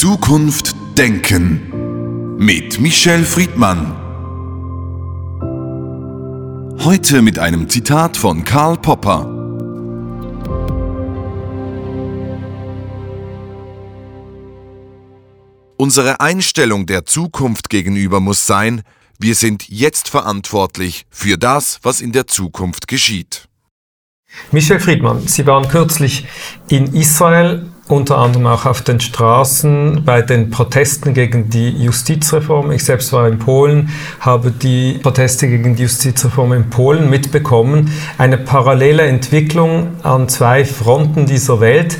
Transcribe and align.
Zukunft 0.00 0.74
denken 0.96 2.38
mit 2.38 2.80
Michel 2.80 3.22
Friedmann. 3.22 3.94
Heute 6.82 7.20
mit 7.20 7.38
einem 7.38 7.68
Zitat 7.68 8.16
von 8.16 8.42
Karl 8.42 8.78
Popper. 8.78 9.26
Unsere 15.76 16.20
Einstellung 16.20 16.86
der 16.86 17.04
Zukunft 17.04 17.68
gegenüber 17.68 18.20
muss 18.20 18.46
sein, 18.46 18.80
wir 19.18 19.34
sind 19.34 19.68
jetzt 19.68 20.08
verantwortlich 20.08 21.04
für 21.10 21.36
das, 21.36 21.78
was 21.82 22.00
in 22.00 22.12
der 22.12 22.26
Zukunft 22.26 22.88
geschieht. 22.88 23.50
Michel 24.50 24.80
Friedmann, 24.80 25.26
Sie 25.26 25.46
waren 25.46 25.68
kürzlich 25.68 26.26
in 26.68 26.94
Israel, 26.94 27.69
unter 27.90 28.18
anderem 28.18 28.46
auch 28.46 28.66
auf 28.66 28.82
den 28.82 29.00
Straßen 29.00 30.02
bei 30.04 30.22
den 30.22 30.50
Protesten 30.50 31.14
gegen 31.14 31.50
die 31.50 31.70
Justizreform. 31.70 32.70
Ich 32.72 32.84
selbst 32.84 33.12
war 33.12 33.28
in 33.28 33.38
Polen, 33.38 33.90
habe 34.20 34.50
die 34.50 34.98
Proteste 35.02 35.48
gegen 35.48 35.76
die 35.76 35.82
Justizreform 35.82 36.52
in 36.52 36.70
Polen 36.70 37.10
mitbekommen. 37.10 37.90
Eine 38.18 38.38
parallele 38.38 39.02
Entwicklung 39.02 39.88
an 40.02 40.28
zwei 40.28 40.64
Fronten 40.64 41.26
dieser 41.26 41.60
Welt. 41.60 41.98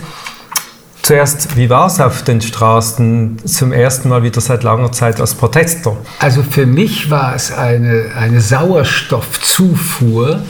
Zuerst, 1.03 1.57
wie 1.57 1.71
war 1.71 1.87
es 1.87 2.01
auf 2.01 2.23
den 2.23 2.41
Straßen 2.41 3.39
zum 3.45 3.73
ersten 3.73 4.11
Mal 4.11 4.23
wieder 4.23 4.41
seit 4.41 4.63
langer 4.63 4.93
Zeit 4.93 5.21
als 5.21 5.35
Protester? 5.35 5.97
Also 6.19 6.43
für 6.43 6.67
mich 6.67 7.11
war 7.11 7.35
es 7.35 7.53
eine, 7.53 8.13
eine 8.17 8.41
Sauerstoffzufuhr 8.41 10.43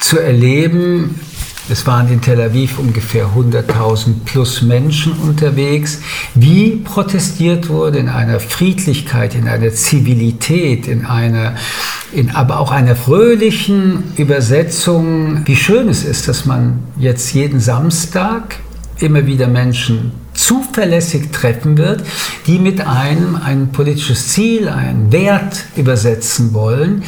zu 0.00 0.18
erleben, 0.18 1.20
es 1.68 1.86
waren 1.86 2.08
in 2.08 2.20
Tel 2.20 2.40
Aviv 2.40 2.78
ungefähr 2.78 3.26
100.000 3.36 4.24
plus 4.24 4.62
Menschen 4.62 5.12
unterwegs. 5.12 6.00
Wie 6.34 6.76
protestiert 6.76 7.68
wurde 7.68 7.98
in 7.98 8.08
einer 8.08 8.40
Friedlichkeit, 8.40 9.34
in 9.34 9.46
einer 9.46 9.70
Zivilität, 9.70 10.88
in 10.88 11.06
einer, 11.06 11.54
in 12.12 12.30
aber 12.30 12.58
auch 12.58 12.72
einer 12.72 12.96
fröhlichen 12.96 14.12
Übersetzung. 14.16 15.46
Wie 15.46 15.56
schön 15.56 15.88
es 15.88 16.04
ist, 16.04 16.28
dass 16.28 16.46
man 16.46 16.80
jetzt 16.98 17.32
jeden 17.32 17.60
Samstag 17.60 18.56
immer 18.98 19.26
wieder 19.26 19.46
Menschen 19.46 20.21
zuverlässig 20.44 21.30
treffen 21.32 21.78
wird, 21.78 22.04
die 22.46 22.58
mit 22.58 22.80
einem 22.80 23.36
ein 23.36 23.72
politisches 23.72 24.28
Ziel, 24.28 24.68
einen 24.68 25.12
Wert 25.12 25.64
übersetzen 25.76 26.52
wollen 26.52 27.04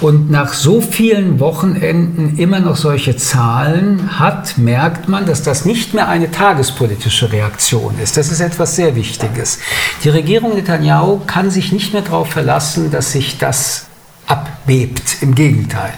und 0.00 0.30
nach 0.30 0.54
so 0.54 0.80
vielen 0.80 1.40
Wochenenden 1.40 2.38
immer 2.38 2.60
noch 2.60 2.76
solche 2.76 3.16
Zahlen 3.16 4.18
hat, 4.18 4.56
merkt 4.56 5.08
man, 5.08 5.26
dass 5.26 5.42
das 5.42 5.64
nicht 5.64 5.92
mehr 5.92 6.08
eine 6.08 6.30
tagespolitische 6.30 7.30
Reaktion 7.32 7.94
ist. 8.02 8.16
Das 8.16 8.32
ist 8.32 8.40
etwas 8.40 8.76
sehr 8.76 8.96
Wichtiges. 8.96 9.58
Die 10.02 10.08
Regierung 10.08 10.54
Netanyahu 10.54 11.20
kann 11.26 11.50
sich 11.50 11.72
nicht 11.72 11.92
mehr 11.92 12.02
darauf 12.02 12.30
verlassen, 12.30 12.90
dass 12.90 13.12
sich 13.12 13.36
das 13.38 13.86
abbebt. 14.26 15.18
Im 15.20 15.34
Gegenteil. 15.34 15.92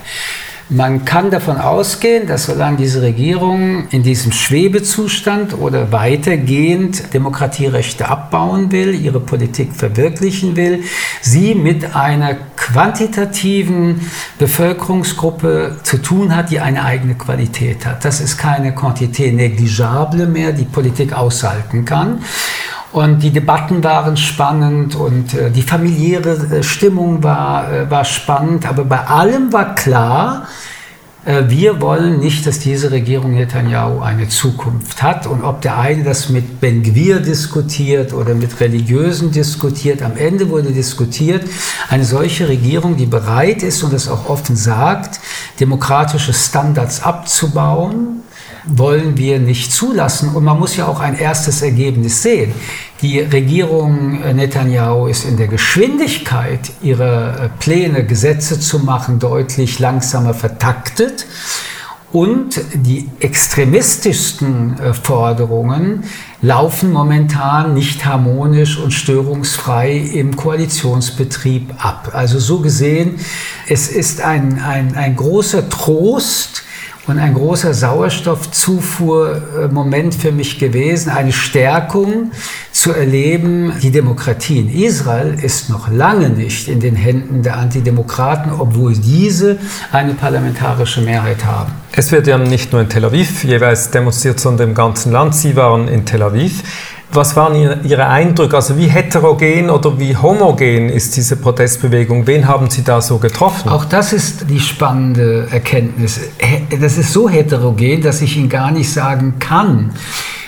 Man 0.74 1.04
kann 1.04 1.30
davon 1.30 1.58
ausgehen, 1.58 2.26
dass 2.26 2.44
solange 2.46 2.78
diese 2.78 3.02
Regierung 3.02 3.88
in 3.90 4.02
diesem 4.02 4.32
Schwebezustand 4.32 5.52
oder 5.58 5.92
weitergehend 5.92 7.12
Demokratierechte 7.12 8.08
abbauen 8.08 8.72
will, 8.72 8.94
ihre 8.94 9.20
Politik 9.20 9.74
verwirklichen 9.74 10.56
will, 10.56 10.82
sie 11.20 11.54
mit 11.54 11.94
einer 11.94 12.36
quantitativen 12.56 14.00
Bevölkerungsgruppe 14.38 15.76
zu 15.82 15.98
tun 15.98 16.34
hat, 16.34 16.50
die 16.50 16.60
eine 16.60 16.84
eigene 16.86 17.16
Qualität 17.16 17.84
hat. 17.84 18.06
Das 18.06 18.22
ist 18.22 18.38
keine 18.38 18.74
Quantität 18.74 19.34
negligible 19.34 20.26
mehr, 20.26 20.52
die 20.52 20.64
Politik 20.64 21.12
aushalten 21.12 21.84
kann. 21.84 22.24
Und 22.92 23.22
die 23.22 23.30
Debatten 23.30 23.82
waren 23.82 24.18
spannend 24.18 24.94
und 24.96 25.32
äh, 25.32 25.50
die 25.50 25.62
familiäre 25.62 26.30
äh, 26.30 26.62
Stimmung 26.62 27.22
war, 27.22 27.72
äh, 27.72 27.90
war 27.90 28.04
spannend. 28.04 28.66
Aber 28.66 28.84
bei 28.84 29.00
allem 29.06 29.50
war 29.50 29.74
klar, 29.74 30.46
äh, 31.24 31.44
wir 31.46 31.80
wollen 31.80 32.18
nicht, 32.18 32.46
dass 32.46 32.58
diese 32.58 32.90
Regierung 32.90 33.34
Netanyahu 33.34 34.00
eine 34.00 34.28
Zukunft 34.28 35.02
hat. 35.02 35.26
Und 35.26 35.42
ob 35.42 35.62
der 35.62 35.78
eine 35.78 36.02
das 36.02 36.28
mit 36.28 36.60
Ben 36.60 36.82
Gwir 36.82 37.20
diskutiert 37.20 38.12
oder 38.12 38.34
mit 38.34 38.60
Religiösen 38.60 39.30
diskutiert, 39.30 40.02
am 40.02 40.16
Ende 40.16 40.50
wurde 40.50 40.72
diskutiert, 40.72 41.44
eine 41.88 42.04
solche 42.04 42.48
Regierung, 42.48 42.96
die 42.96 43.06
bereit 43.06 43.62
ist 43.62 43.82
und 43.82 43.92
das 43.92 44.08
auch 44.08 44.28
offen 44.28 44.56
sagt, 44.56 45.20
demokratische 45.60 46.32
Standards 46.32 47.02
abzubauen, 47.02 48.21
wollen 48.64 49.16
wir 49.16 49.38
nicht 49.38 49.72
zulassen. 49.72 50.30
Und 50.34 50.44
man 50.44 50.58
muss 50.58 50.76
ja 50.76 50.86
auch 50.86 51.00
ein 51.00 51.18
erstes 51.18 51.62
Ergebnis 51.62 52.22
sehen. 52.22 52.52
Die 53.02 53.18
Regierung 53.18 54.20
Netanyahu 54.34 55.06
ist 55.06 55.24
in 55.24 55.36
der 55.36 55.48
Geschwindigkeit 55.48 56.70
ihrer 56.82 57.50
Pläne, 57.58 58.04
Gesetze 58.04 58.60
zu 58.60 58.78
machen, 58.78 59.18
deutlich 59.18 59.78
langsamer 59.78 60.34
vertaktet. 60.34 61.26
Und 62.12 62.60
die 62.74 63.08
extremistischsten 63.20 64.78
äh, 64.78 64.92
Forderungen 64.92 66.04
laufen 66.42 66.92
momentan 66.92 67.72
nicht 67.72 68.04
harmonisch 68.04 68.78
und 68.78 68.92
störungsfrei 68.92 69.96
im 69.96 70.36
Koalitionsbetrieb 70.36 71.72
ab. 71.82 72.10
Also 72.12 72.38
so 72.38 72.60
gesehen, 72.60 73.18
es 73.66 73.88
ist 73.88 74.20
ein, 74.20 74.60
ein, 74.60 74.94
ein 74.94 75.16
großer 75.16 75.70
Trost, 75.70 76.64
und 77.06 77.18
ein 77.18 77.34
großer 77.34 77.74
Sauerstoffzufuhrmoment 77.74 80.14
für 80.14 80.30
mich 80.30 80.58
gewesen, 80.58 81.10
eine 81.10 81.32
Stärkung 81.32 82.30
zu 82.70 82.92
erleben. 82.92 83.72
Die 83.82 83.90
Demokratie 83.90 84.60
in 84.60 84.72
Israel 84.72 85.36
ist 85.42 85.68
noch 85.68 85.90
lange 85.90 86.30
nicht 86.30 86.68
in 86.68 86.78
den 86.80 86.94
Händen 86.94 87.42
der 87.42 87.56
Antidemokraten, 87.56 88.52
obwohl 88.56 88.92
diese 88.94 89.58
eine 89.90 90.14
parlamentarische 90.14 91.00
Mehrheit 91.00 91.44
haben. 91.44 91.72
Es 91.92 92.12
wird 92.12 92.26
ja 92.26 92.38
nicht 92.38 92.72
nur 92.72 92.80
in 92.80 92.88
Tel 92.88 93.04
Aviv 93.04 93.44
jeweils 93.44 93.90
demonstriert, 93.90 94.40
sondern 94.40 94.70
im 94.70 94.74
ganzen 94.74 95.12
Land. 95.12 95.34
Sie 95.34 95.54
waren 95.56 95.88
in 95.88 96.06
Tel 96.06 96.22
Aviv. 96.22 96.62
Was 97.14 97.36
waren 97.36 97.84
Ihre 97.84 98.06
Eindrücke? 98.06 98.56
Also 98.56 98.78
wie 98.78 98.86
heterogen 98.86 99.68
oder 99.68 99.98
wie 99.98 100.16
homogen 100.16 100.88
ist 100.88 101.14
diese 101.14 101.36
Protestbewegung? 101.36 102.26
Wen 102.26 102.48
haben 102.48 102.70
Sie 102.70 102.82
da 102.82 103.02
so 103.02 103.18
getroffen? 103.18 103.68
Auch 103.68 103.84
das 103.84 104.14
ist 104.14 104.48
die 104.48 104.60
spannende 104.60 105.46
Erkenntnis. 105.50 106.20
Das 106.80 106.96
ist 106.96 107.12
so 107.12 107.28
heterogen, 107.28 108.00
dass 108.00 108.22
ich 108.22 108.38
Ihnen 108.38 108.48
gar 108.48 108.70
nicht 108.70 108.90
sagen 108.90 109.34
kann 109.38 109.92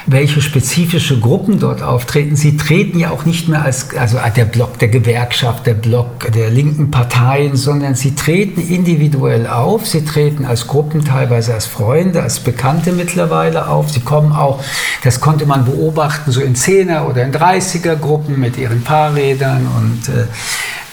welche 0.07 0.43
spezifische 0.43 1.19
Gruppen 1.19 1.59
dort 1.59 1.83
auftreten. 1.83 2.37
Sie 2.37 2.57
treten 2.57 2.99
ja 2.99 3.11
auch 3.11 3.25
nicht 3.25 3.49
mehr 3.49 3.63
als 3.63 3.95
also 3.97 4.19
der 4.37 4.45
Block 4.45 4.79
der 4.79 4.89
Gewerkschaft, 4.89 5.67
der 5.67 5.75
Block 5.75 6.31
der 6.33 6.51
linken 6.51 6.91
Parteien, 6.91 7.57
sondern 7.57 7.95
sie 7.95 8.15
treten 8.15 8.61
individuell 8.61 9.47
auf. 9.47 9.87
Sie 9.87 10.05
treten 10.05 10.45
als 10.45 10.67
Gruppen 10.67 11.05
teilweise 11.05 11.55
als 11.55 11.67
Freunde, 11.67 12.23
als 12.23 12.41
Bekannte 12.41 12.93
mittlerweile 12.93 13.69
auf. 13.69 13.91
Sie 13.91 14.01
kommen 14.01 14.33
auch, 14.33 14.63
das 15.03 15.21
konnte 15.21 15.47
man 15.47 15.65
beobachten, 15.65 16.31
so 16.31 16.41
in 16.41 16.55
Zehner 16.55 17.09
oder 17.09 17.25
in 17.25 17.33
30er 17.33 17.97
Gruppen 17.97 18.39
mit 18.39 18.59
ihren 18.59 18.83
Fahrrädern 18.83 19.67
und 19.77 20.09
äh, 20.15 20.27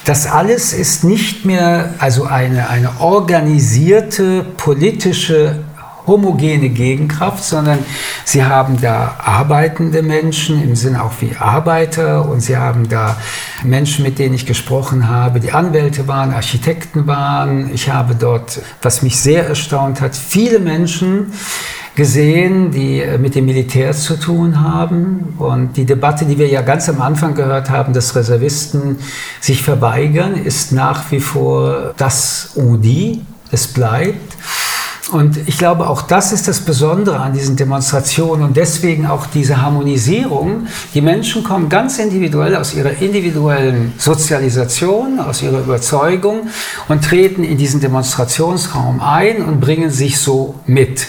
das 0.05 0.25
alles 0.25 0.73
ist 0.73 1.03
nicht 1.03 1.45
mehr 1.45 1.93
also 1.99 2.25
eine, 2.25 2.69
eine 2.69 3.01
organisierte 3.01 4.43
politische 4.57 5.59
homogene 6.07 6.69
Gegenkraft, 6.69 7.43
sondern 7.43 7.79
sie 8.25 8.43
haben 8.43 8.79
da 8.81 9.15
arbeitende 9.23 10.01
Menschen 10.01 10.63
im 10.63 10.75
Sinne 10.75 11.03
auch 11.03 11.13
wie 11.19 11.35
Arbeiter 11.37 12.27
und 12.27 12.41
sie 12.41 12.57
haben 12.57 12.89
da 12.89 13.17
Menschen, 13.63 14.03
mit 14.03 14.19
denen 14.19 14.35
ich 14.35 14.45
gesprochen 14.45 15.07
habe, 15.07 15.39
die 15.39 15.51
Anwälte 15.51 16.07
waren, 16.07 16.33
Architekten 16.33 17.07
waren. 17.07 17.73
Ich 17.73 17.89
habe 17.89 18.15
dort, 18.15 18.61
was 18.81 19.01
mich 19.01 19.19
sehr 19.19 19.47
erstaunt 19.47 20.01
hat, 20.01 20.15
viele 20.15 20.59
Menschen, 20.59 21.31
gesehen, 21.95 22.71
die 22.71 23.03
mit 23.19 23.35
dem 23.35 23.45
Militär 23.45 23.91
zu 23.93 24.17
tun 24.17 24.61
haben. 24.61 25.35
Und 25.37 25.75
die 25.77 25.85
Debatte, 25.85 26.25
die 26.25 26.37
wir 26.37 26.47
ja 26.47 26.61
ganz 26.61 26.87
am 26.87 27.01
Anfang 27.01 27.35
gehört 27.35 27.69
haben, 27.69 27.93
dass 27.93 28.15
Reservisten 28.15 28.97
sich 29.39 29.61
verweigern, 29.61 30.35
ist 30.35 30.71
nach 30.71 31.11
wie 31.11 31.19
vor 31.19 31.93
das 31.97 32.51
Udi. 32.55 33.21
Es 33.51 33.67
bleibt. 33.67 34.37
Und 35.11 35.37
ich 35.45 35.57
glaube, 35.57 35.89
auch 35.89 36.03
das 36.03 36.31
ist 36.31 36.47
das 36.47 36.61
Besondere 36.61 37.19
an 37.19 37.33
diesen 37.33 37.57
Demonstrationen 37.57 38.45
und 38.45 38.55
deswegen 38.55 39.07
auch 39.07 39.25
diese 39.25 39.61
Harmonisierung. 39.61 40.67
Die 40.93 41.01
Menschen 41.01 41.43
kommen 41.43 41.67
ganz 41.67 41.99
individuell 41.99 42.55
aus 42.55 42.73
ihrer 42.73 43.01
individuellen 43.01 43.93
Sozialisation, 43.97 45.19
aus 45.19 45.41
ihrer 45.41 45.59
Überzeugung 45.59 46.47
und 46.87 47.03
treten 47.03 47.43
in 47.43 47.57
diesen 47.57 47.81
Demonstrationsraum 47.81 49.01
ein 49.01 49.43
und 49.43 49.59
bringen 49.59 49.91
sich 49.91 50.17
so 50.17 50.55
mit. 50.65 51.07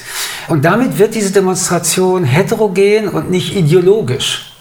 Und 0.48 0.64
damit 0.64 0.98
wird 0.98 1.14
diese 1.14 1.32
Demonstration 1.32 2.24
heterogen 2.24 3.08
und 3.08 3.30
nicht 3.30 3.54
ideologisch. 3.54 4.51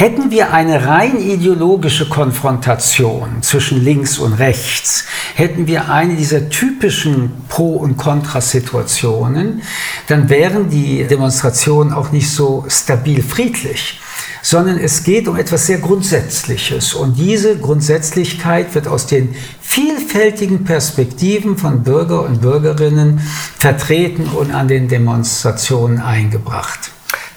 Hätten 0.00 0.30
wir 0.30 0.54
eine 0.54 0.86
rein 0.86 1.20
ideologische 1.20 2.08
Konfrontation 2.08 3.42
zwischen 3.42 3.84
links 3.84 4.18
und 4.18 4.32
rechts, 4.32 5.04
hätten 5.34 5.66
wir 5.66 5.90
eine 5.90 6.14
dieser 6.14 6.48
typischen 6.48 7.32
Pro- 7.50 7.76
und 7.76 7.98
Kontrasituationen, 7.98 9.60
dann 10.06 10.30
wären 10.30 10.70
die 10.70 11.04
Demonstrationen 11.04 11.92
auch 11.92 12.12
nicht 12.12 12.30
so 12.30 12.64
stabil 12.66 13.22
friedlich 13.22 14.00
sondern 14.42 14.78
es 14.78 15.02
geht 15.02 15.28
um 15.28 15.36
etwas 15.36 15.66
sehr 15.66 15.76
Grundsätzliches. 15.76 16.94
Und 16.94 17.18
diese 17.18 17.58
Grundsätzlichkeit 17.58 18.74
wird 18.74 18.88
aus 18.88 19.06
den 19.06 19.34
vielfältigen 19.60 20.64
Perspektiven 20.64 21.58
von 21.58 21.82
Bürger 21.82 22.22
und 22.22 22.40
Bürgerinnen 22.40 23.20
vertreten 23.58 24.30
und 24.30 24.54
an 24.54 24.66
den 24.66 24.88
Demonstrationen 24.88 26.00
eingebracht. 26.00 26.90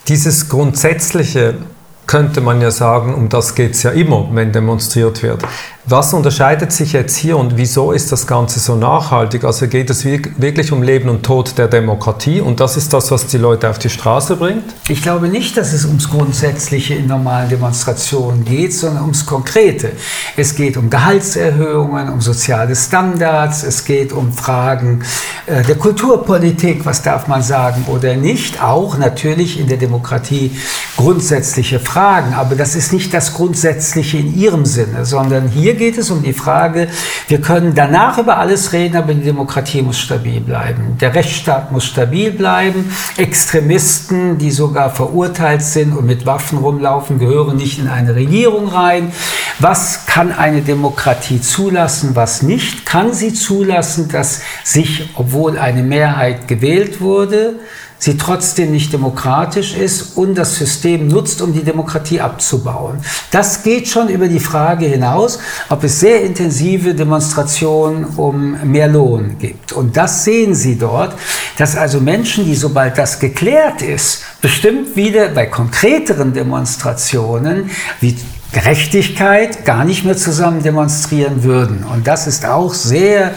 Dieses 0.07 0.48
Grundsätzliche 0.48 1.57
könnte 2.07 2.41
man 2.41 2.61
ja 2.61 2.71
sagen, 2.71 3.13
um 3.13 3.29
das 3.29 3.55
geht 3.55 3.71
es 3.71 3.83
ja 3.83 3.91
immer, 3.91 4.27
wenn 4.31 4.51
demonstriert 4.51 5.23
wird. 5.23 5.44
Was 5.85 6.13
unterscheidet 6.13 6.71
sich 6.71 6.94
jetzt 6.94 7.17
hier 7.17 7.35
und 7.38 7.57
wieso 7.57 7.91
ist 7.91 8.09
das 8.13 8.25
Ganze 8.25 8.61
so 8.61 8.75
nachhaltig? 8.75 9.44
Also 9.44 9.67
geht 9.67 9.89
es 9.89 10.05
wirklich 10.05 10.71
um 10.71 10.81
Leben 10.81 11.09
und 11.09 11.23
Tod 11.23 11.57
der 11.57 11.67
Demokratie 11.67 12.39
und 12.39 12.61
das 12.61 12.77
ist 12.77 12.94
das, 12.94 13.11
was 13.11 13.27
die 13.27 13.38
Leute 13.38 13.69
auf 13.69 13.79
die 13.79 13.89
Straße 13.89 14.38
bringt? 14.38 14.63
Ich 14.88 15.01
glaube 15.01 15.27
nicht, 15.27 15.57
dass 15.57 15.73
es 15.73 15.83
ums 15.83 16.09
Grundsätzliche 16.09 16.94
in 16.94 17.07
normalen 17.07 17.50
Demonstrationen 17.50 18.45
geht, 18.45 18.73
sondern 18.73 19.01
ums 19.01 19.25
Konkrete. 19.25 19.91
Es 20.38 20.55
geht 20.55 20.77
um 20.77 20.89
Gehaltserhöhungen, 20.89 22.13
um 22.13 22.21
soziale 22.21 22.77
Standards, 22.77 23.63
es 23.63 23.83
geht 23.83 24.13
um 24.13 24.31
Fragen 24.31 25.03
äh, 25.47 25.63
der 25.63 25.75
Kulturpolitik, 25.75 26.85
was 26.85 27.01
darf 27.01 27.27
man 27.27 27.41
sagen 27.41 27.83
oder 27.88 28.15
nicht. 28.15 28.63
Auch 28.63 28.97
natürlich 28.97 29.59
in 29.59 29.67
der 29.67 29.77
Demokratie 29.77 30.57
grundsätzliche 30.98 31.80
Fragen, 31.80 32.34
aber 32.34 32.56
das 32.56 32.75
ist 32.75 32.94
nicht 32.94 33.13
das 33.13 33.34
Grundsätzliche 33.34 34.18
in 34.18 34.38
ihrem 34.38 34.66
Sinne, 34.66 35.06
sondern 35.06 35.48
hier 35.48 35.74
geht 35.74 35.98
es 35.98 36.12
um 36.12 36.22
die 36.22 36.34
Frage, 36.34 36.88
wir 37.28 37.42
können 37.42 37.74
danach 37.74 38.18
über 38.18 38.38
alles 38.38 38.74
reden, 38.74 38.98
aber 38.98 39.13
die 39.13 39.24
Demokratie 39.24 39.81
muss 39.81 40.00
stabil 40.00 40.40
bleiben. 40.40 40.98
Der 41.01 41.16
Rechtsstaat 41.16 41.72
muss 41.72 41.86
stabil 41.86 42.31
bleiben. 42.31 42.92
Extremisten, 43.18 44.38
die 44.38 44.51
sogar 44.51 44.90
verurteilt 44.90 45.63
sind 45.63 45.95
und 45.95 46.06
mit 46.06 46.25
Waffen 46.25 46.60
rumlaufen, 46.60 47.18
gehören 47.18 47.57
nicht 47.57 47.80
in 47.80 47.88
eine 47.88 48.16
Regierung 48.16 48.68
rein. 48.68 49.12
Was 49.60 50.06
kann 50.06 50.31
eine 50.31 50.62
Demokratie 50.62 51.42
zulassen, 51.42 52.16
was 52.16 52.44
nicht? 52.44 52.86
Kann 52.86 53.13
sie 53.13 53.34
zulassen, 53.34 54.10
dass 54.10 54.42
sich, 54.63 55.10
obwohl 55.16 55.57
eine 55.57 55.84
Mehrheit 55.84 56.48
gewählt 56.48 57.01
wurde, 57.01 57.56
sie 58.03 58.17
trotzdem 58.17 58.71
nicht 58.71 58.91
demokratisch 58.91 59.77
ist 59.77 60.17
und 60.17 60.35
das 60.35 60.57
System 60.57 61.07
nutzt, 61.07 61.41
um 61.41 61.53
die 61.53 61.63
Demokratie 61.63 62.19
abzubauen. 62.19 63.00
Das 63.31 63.63
geht 63.63 63.88
schon 63.88 64.09
über 64.09 64.27
die 64.27 64.41
Frage 64.41 64.88
hinaus, 64.88 65.39
ob 65.69 65.85
es 65.85 66.01
sehr 66.01 66.21
intensive 66.21 66.94
Demonstrationen 66.94 68.03
um 68.17 68.57
mehr 68.69 68.89
Lohn 68.89 69.38
gibt. 69.39 69.71
Und 69.71 69.95
das 69.95 70.25
sehen 70.25 70.53
Sie 70.53 70.77
dort, 70.77 71.15
dass 71.57 71.77
also 71.77 72.01
Menschen, 72.01 72.44
die 72.44 72.55
sobald 72.55 72.97
das 72.97 73.19
geklärt 73.19 73.81
ist, 73.81 74.23
bestimmt 74.41 74.97
wieder 74.97 75.29
bei 75.29 75.45
konkreteren 75.45 76.33
Demonstrationen 76.33 77.69
wie 78.01 78.17
Gerechtigkeit 78.51 79.63
gar 79.63 79.85
nicht 79.85 80.03
mehr 80.03 80.17
zusammen 80.17 80.61
demonstrieren 80.61 81.44
würden. 81.44 81.85
Und 81.85 82.05
das 82.05 82.27
ist 82.27 82.45
auch 82.45 82.73
sehr 82.73 83.33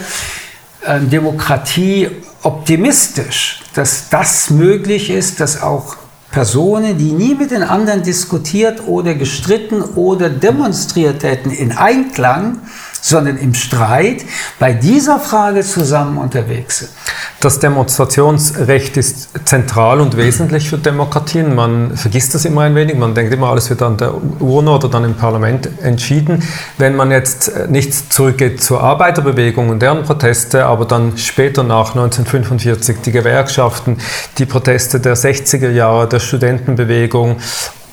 äh, 0.85 0.99
Demokratie 0.99 2.09
optimistisch, 2.43 3.61
dass 3.73 4.09
das 4.09 4.49
möglich 4.49 5.09
ist, 5.09 5.39
dass 5.39 5.61
auch 5.61 5.95
Personen, 6.31 6.97
die 6.97 7.11
nie 7.11 7.35
mit 7.35 7.51
den 7.51 7.63
anderen 7.63 8.03
diskutiert 8.03 8.87
oder 8.87 9.15
gestritten 9.15 9.81
oder 9.81 10.29
demonstriert 10.29 11.23
hätten 11.23 11.51
in 11.51 11.71
Einklang, 11.71 12.59
sondern 13.01 13.37
im 13.37 13.53
Streit, 13.53 14.25
bei 14.59 14.73
dieser 14.73 15.19
Frage 15.19 15.61
zusammen 15.61 16.17
unterwegs 16.17 16.79
sind. 16.79 16.91
Das 17.39 17.59
Demonstrationsrecht 17.59 18.97
ist 18.97 19.29
zentral 19.45 20.01
und 20.01 20.17
wesentlich 20.17 20.69
für 20.69 20.77
Demokratien. 20.77 21.53
Man 21.53 21.95
vergisst 21.95 22.33
das 22.33 22.45
immer 22.45 22.61
ein 22.61 22.73
wenig. 22.73 22.97
Man 22.97 23.13
denkt 23.13 23.31
immer, 23.31 23.49
alles 23.49 23.69
wird 23.69 23.81
an 23.83 23.97
der 23.97 24.13
Urne 24.39 24.71
oder 24.71 24.89
dann 24.89 25.03
im 25.03 25.13
Parlament 25.13 25.69
entschieden. 25.81 26.43
Wenn 26.77 26.95
man 26.95 27.11
jetzt 27.11 27.49
äh, 27.49 27.67
nicht 27.67 28.11
zurückgeht 28.11 28.63
zur 28.63 28.81
Arbeiterbewegung 28.81 29.69
und 29.69 29.81
deren 29.81 30.03
Proteste, 30.03 30.65
aber 30.65 30.85
dann 30.85 31.17
später 31.17 31.63
nach 31.63 31.89
1945 31.89 32.97
die 33.05 33.11
Gewerkschaften, 33.11 33.97
die 34.39 34.45
Proteste 34.45 34.99
der 34.99 35.15
60er 35.15 35.69
Jahre, 35.69 36.07
der 36.07 36.19
Studentenbewegung 36.19 37.37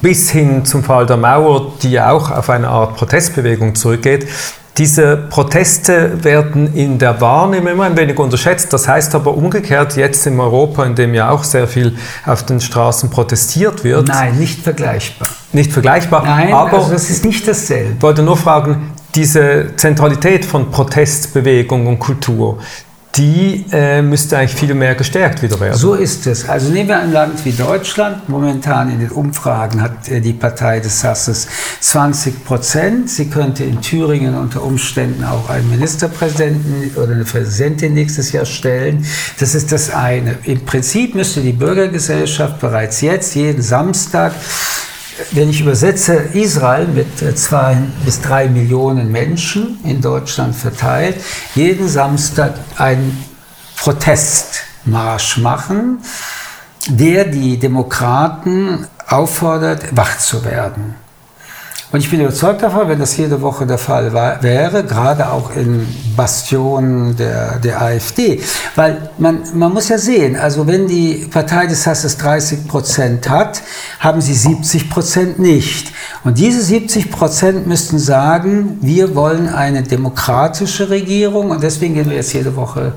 bis 0.00 0.30
hin 0.30 0.64
zum 0.64 0.84
Fall 0.84 1.06
der 1.06 1.16
Mauer, 1.16 1.72
die 1.82 1.92
ja 1.92 2.10
auch 2.10 2.30
auf 2.30 2.50
eine 2.50 2.68
Art 2.68 2.96
Protestbewegung 2.96 3.74
zurückgeht, 3.74 4.26
diese 4.76 5.16
Proteste 5.16 6.24
werden 6.24 6.74
in 6.74 6.98
der 6.98 7.20
Wahrnehmung 7.20 7.72
immer 7.72 7.84
ein 7.84 7.96
wenig 7.96 8.18
unterschätzt. 8.18 8.72
Das 8.72 8.88
heißt 8.88 9.14
aber 9.14 9.36
umgekehrt, 9.36 9.96
jetzt 9.96 10.26
in 10.26 10.40
Europa, 10.40 10.84
in 10.84 10.96
dem 10.96 11.14
ja 11.14 11.30
auch 11.30 11.44
sehr 11.44 11.68
viel 11.68 11.96
auf 12.26 12.44
den 12.44 12.60
Straßen 12.60 13.10
protestiert 13.10 13.84
wird. 13.84 14.08
Nein, 14.08 14.36
nicht 14.38 14.62
vergleichbar. 14.62 15.28
Nicht 15.52 15.72
vergleichbar, 15.72 16.24
Nein, 16.24 16.52
aber 16.52 16.78
also 16.78 16.92
das 16.92 17.08
ist 17.08 17.24
nicht 17.24 17.46
dasselbe. 17.46 17.94
Ich 17.96 18.02
wollte 18.02 18.22
nur 18.22 18.36
fragen, 18.36 18.90
diese 19.14 19.76
Zentralität 19.76 20.44
von 20.44 20.72
Protestbewegung 20.72 21.86
und 21.86 22.00
Kultur, 22.00 22.58
die 23.16 23.64
äh, 23.70 24.02
müsste 24.02 24.38
eigentlich 24.38 24.58
viel 24.58 24.75
mehr 24.75 24.94
gestärkt 24.94 25.43
wieder 25.43 25.58
werden. 25.61 25.76
So 25.76 25.94
ist 25.94 26.26
es. 26.26 26.49
Also 26.49 26.70
nehmen 26.70 26.88
wir 26.88 26.99
ein 26.99 27.12
Land 27.12 27.44
wie 27.44 27.52
Deutschland. 27.52 28.28
Momentan 28.28 28.90
in 28.90 28.99
den 28.99 29.11
Umfragen 29.11 29.81
hat 29.81 30.08
äh, 30.08 30.20
die 30.20 30.32
Partei 30.32 30.81
des 30.81 31.05
Hasses 31.05 31.46
20 31.81 32.44
Prozent. 32.44 33.11
Sie 33.11 33.31
könnte 33.31 33.62
in 33.62 33.81
Thüringen 33.81 34.37
unter 34.37 34.64
Umständen 34.64 35.25
auch 35.25 35.49
einen 35.49 35.70
Ministerpräsidenten 35.70 36.90
oder 36.96 37.12
eine 37.12 37.25
Präsidentin 37.25 37.94
nächstes 37.94 38.32
Jahr 38.32 38.46
stellen. 38.46 39.06
Das 39.38 39.55
ist 39.55 39.70
das 39.70 39.90
eine. 39.90 40.38
Im 40.44 40.64
Prinzip 40.64 41.14
müsste 41.14 41.40
die 41.40 41.52
Bürgergesellschaft 41.52 42.58
bereits 42.58 43.00
jetzt 43.00 43.37
jeden 43.37 43.62
Samstag 43.62 44.32
wenn 45.32 45.50
ich 45.50 45.61
übersetze, 45.61 46.14
Israel 46.32 46.87
mit 46.87 47.22
äh, 47.22 47.34
zwei 47.34 47.76
bis 48.05 48.20
drei 48.20 48.49
Millionen 48.49 49.11
Menschen 49.12 49.78
in 49.84 50.00
Deutschland 50.00 50.55
verteilt, 50.55 51.16
jeden 51.55 51.88
Samstag 51.88 52.55
einen 52.76 53.25
Protestmarsch 53.76 55.38
machen, 55.38 55.99
der 56.88 57.26
die 57.26 57.58
Demokraten 57.58 58.87
auffordert, 59.06 59.96
wach 59.96 60.19
zu 60.19 60.44
werden. 60.44 60.94
Und 61.94 62.00
ich 62.00 62.11
bin 62.11 62.20
überzeugt 62.20 62.61
davon, 62.61 62.88
wenn 62.88 62.99
das 62.99 63.17
jede 63.17 63.41
Woche 63.41 63.69
der 63.69 63.79
Fall 63.79 64.12
war, 64.12 64.43
wäre, 64.43 64.82
gerade 64.82 65.31
auch 65.31 65.55
in 65.55 65.87
Bastionen 66.17 67.14
der, 67.17 67.61
der 67.61 67.81
AfD. 67.81 68.43
Weil 68.75 69.11
man, 69.17 69.43
man 69.55 69.73
muss 69.73 69.91
ja 69.91 69.96
sehen, 69.96 70.35
also 70.35 70.67
wenn 70.67 70.88
die 70.88 71.29
Partei 71.31 71.69
des 71.69 71.87
Hasses 71.87 72.17
30 72.17 72.67
Prozent 72.67 73.31
hat, 73.31 73.62
haben 74.00 74.20
sie 74.20 74.35
70 74.35 74.91
Prozent 74.91 75.38
nicht. 75.38 75.93
Und 76.25 76.38
diese 76.38 76.62
70 76.62 77.13
Prozent 77.13 77.69
müssten 77.69 78.01
sagen, 78.01 78.77
wir 78.81 79.15
wollen 79.15 79.48
eine 79.48 79.84
demokratische 79.84 80.91
Regierung 80.91 81.53
und 81.53 81.63
deswegen 81.63 81.94
gehen 81.94 82.10
wir 82.10 82.17
jetzt 82.17 82.32
jede 82.32 82.56
Woche 82.56 82.94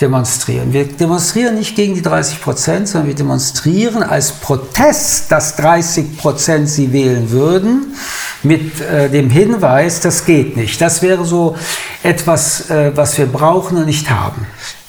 demonstrieren. 0.00 0.72
Wir 0.72 0.86
demonstrieren 0.86 1.56
nicht 1.56 1.74
gegen 1.74 1.94
die 1.94 2.02
30 2.02 2.40
Prozent, 2.40 2.88
sondern 2.88 3.08
wir 3.08 3.14
demonstrieren 3.14 4.02
als 4.02 4.32
Protest, 4.32 5.30
dass 5.32 5.56
30 5.56 6.16
Prozent 6.18 6.68
sie 6.68 6.92
wählen 6.92 7.30
würden, 7.30 7.94
mit 8.42 8.80
äh, 8.80 9.08
dem 9.10 9.30
Hinweis, 9.30 10.00
das 10.00 10.24
geht 10.24 10.56
nicht. 10.56 10.80
Das 10.80 11.02
wäre 11.02 11.24
so 11.24 11.56
etwas, 12.02 12.70
äh, 12.70 12.92
was 12.94 13.18
wir 13.18 13.26
brauchen 13.26 13.78
und 13.78 13.86
nicht 13.86 14.08
haben. 14.10 14.46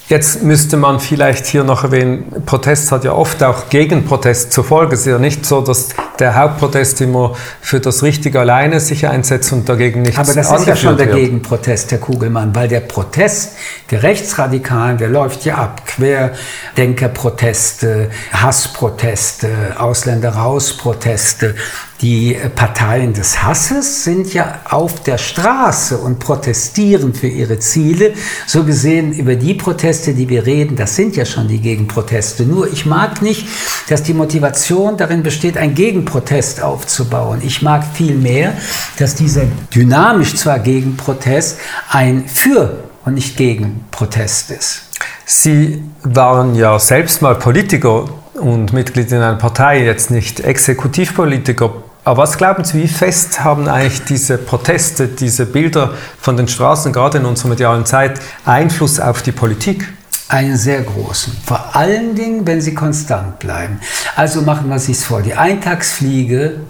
Jetzt 0.09 0.41
müsste 0.41 0.75
man 0.75 0.99
vielleicht 0.99 1.45
hier 1.45 1.63
noch 1.63 1.83
erwähnen, 1.83 2.43
Protest 2.43 2.91
hat 2.91 3.03
ja 3.03 3.11
oft 3.11 3.43
auch 3.43 3.69
Gegenprotest 3.69 4.51
zur 4.51 4.63
Folge. 4.63 4.95
Es 4.95 5.01
ist 5.01 5.05
ja 5.05 5.19
nicht 5.19 5.45
so, 5.45 5.61
dass 5.61 5.89
der 6.17 6.33
Hauptprotest 6.33 6.99
immer 7.01 7.35
für 7.61 7.79
das 7.79 8.01
Richtige 8.01 8.39
alleine 8.39 8.79
sich 8.79 9.07
einsetzt 9.07 9.53
und 9.53 9.69
dagegen 9.69 10.01
nichts 10.01 10.17
Aber 10.17 10.33
das 10.33 10.51
ist 10.51 10.65
ja 10.65 10.75
schon 10.75 10.97
der 10.97 11.09
wird. 11.09 11.17
Gegenprotest, 11.17 11.91
Herr 11.91 11.99
Kugelmann, 11.99 12.55
weil 12.55 12.67
der 12.67 12.79
Protest 12.79 13.51
der 13.91 14.01
Rechtsradikalen, 14.01 14.97
der 14.97 15.09
läuft 15.09 15.45
ja 15.45 15.57
ab. 15.57 15.83
Querdenkerproteste, 15.85 18.09
Hassproteste, 18.33 19.75
Ausländer 19.77 20.31
raus 20.31 20.75
Proteste. 20.75 21.53
Die 22.01 22.37
Parteien 22.55 23.11
des 23.11 23.43
Hasses 23.43 24.05
sind 24.05 24.33
ja 24.33 24.59
auf 24.69 25.03
der 25.03 25.17
Straße 25.17 25.97
und 25.97 26.19
protestieren 26.19 27.13
für 27.13 27.27
ihre 27.27 27.59
Ziele. 27.59 28.13
So 28.47 28.63
gesehen, 28.63 29.11
über 29.11 29.35
die 29.35 29.53
Proteste, 29.53 30.13
die 30.13 30.29
wir 30.29 30.45
reden, 30.45 30.77
das 30.77 30.95
sind 30.95 31.17
ja 31.17 31.25
schon 31.25 31.49
die 31.49 31.59
Gegenproteste. 31.59 32.43
Nur 32.43 32.71
ich 32.71 32.85
mag 32.85 33.21
nicht, 33.21 33.45
dass 33.89 34.01
die 34.01 34.13
Motivation 34.13 34.95
darin 34.95 35.23
besteht, 35.23 35.57
ein 35.57 35.75
Gegenprotest 35.75 36.63
aufzubauen. 36.63 37.41
Ich 37.43 37.61
mag 37.61 37.83
vielmehr, 37.93 38.53
dass 38.97 39.15
dieser 39.15 39.43
dynamisch 39.75 40.35
zwar 40.35 40.59
Gegenprotest 40.59 41.59
ein 41.89 42.29
Für 42.29 42.85
und 43.03 43.15
nicht 43.15 43.35
Gegenprotest 43.35 44.51
ist. 44.51 44.83
Sie 45.25 45.83
waren 46.03 46.55
ja 46.55 46.79
selbst 46.79 47.21
mal 47.21 47.35
Politiker 47.35 48.05
und 48.35 48.71
Mitglied 48.71 49.11
in 49.11 49.17
einer 49.17 49.35
Partei, 49.35 49.83
jetzt 49.83 50.11
nicht 50.11 50.39
Exekutivpolitiker. 50.39 51.88
Aber 52.09 52.23
was 52.23 52.39
glauben 52.39 52.63
Sie, 52.63 52.81
wie 52.81 52.87
fest 52.87 53.43
haben 53.43 53.67
eigentlich 53.67 54.03
diese 54.03 54.39
Proteste, 54.39 55.07
diese 55.07 55.45
Bilder 55.45 55.93
von 56.19 56.37
den 56.37 56.47
Straßen, 56.47 56.91
gerade 56.91 57.19
in 57.19 57.25
unserer 57.25 57.49
medialen 57.49 57.85
Zeit, 57.85 58.19
Einfluss 58.45 58.99
auf 58.99 59.21
die 59.21 59.31
Politik? 59.31 59.93
Einen 60.27 60.57
sehr 60.57 60.81
großen. 60.81 61.37
Vor 61.45 61.75
allen 61.75 62.15
Dingen, 62.15 62.47
wenn 62.47 62.61
sie 62.61 62.73
konstant 62.73 63.37
bleiben. 63.37 63.79
Also 64.15 64.41
machen 64.41 64.69
wir 64.69 64.77
es 64.77 64.87
sich 64.87 64.97
vor. 64.97 65.21
Die 65.21 65.35
Eintagsfliege 65.35 66.61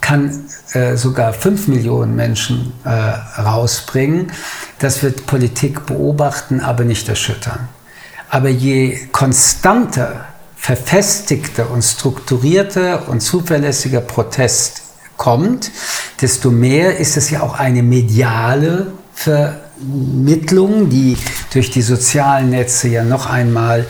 kann 0.00 0.44
äh, 0.74 0.94
sogar 0.94 1.32
fünf 1.32 1.66
Millionen 1.66 2.14
Menschen 2.14 2.72
äh, 2.84 2.88
rausbringen. 2.88 4.30
Das 4.78 5.02
wird 5.02 5.26
Politik 5.26 5.86
beobachten, 5.86 6.60
aber 6.60 6.84
nicht 6.84 7.08
erschüttern. 7.08 7.68
Aber 8.30 8.48
je 8.48 9.08
konstanter, 9.10 10.26
verfestigter 10.54 11.72
und 11.72 11.82
strukturierter 11.82 13.08
und 13.08 13.22
zuverlässiger 13.22 14.00
Protest 14.00 14.83
kommt, 15.16 15.70
desto 16.20 16.50
mehr 16.50 16.98
ist 16.98 17.16
es 17.16 17.30
ja 17.30 17.42
auch 17.42 17.58
eine 17.58 17.82
mediale 17.82 18.92
Vermittlung, 19.14 20.88
die 20.90 21.16
durch 21.52 21.70
die 21.70 21.82
sozialen 21.82 22.50
Netze 22.50 22.88
ja 22.88 23.04
noch 23.04 23.26
einmal 23.26 23.86